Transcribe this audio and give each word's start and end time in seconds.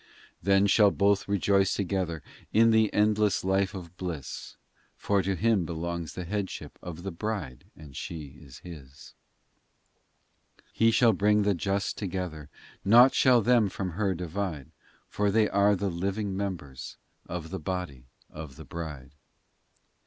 XIII 0.01 0.37
Then 0.45 0.65
shall 0.65 0.89
both 0.89 1.27
rejoice 1.27 1.75
together 1.75 2.23
In 2.51 2.73
an 2.73 2.87
endless 2.91 3.43
life 3.43 3.75
of 3.75 3.95
bliss, 3.97 4.55
For 4.97 5.21
to 5.21 5.35
Him 5.35 5.63
belongs 5.63 6.13
the 6.13 6.25
headship 6.25 6.79
Of 6.81 7.03
the 7.03 7.11
bride, 7.11 7.65
and 7.75 7.95
she 7.95 8.29
is 8.39 8.57
His, 8.63 9.13
POEMS 9.13 9.13
283 10.73 10.85
XIV 10.85 10.85
He 10.87 10.91
shall 10.91 11.13
bring 11.13 11.41
the 11.43 11.53
just 11.53 11.99
together 11.99 12.49
Nought 12.83 13.13
shall 13.13 13.43
them 13.43 13.69
from 13.69 13.91
her 13.91 14.15
divide 14.15 14.71
For 15.07 15.29
they 15.29 15.47
are 15.47 15.75
the 15.75 15.91
living 15.91 16.35
members 16.35 16.97
Of 17.27 17.51
the 17.51 17.59
body 17.59 18.05
of 18.31 18.55
the 18.55 18.65
bride. 18.65 19.13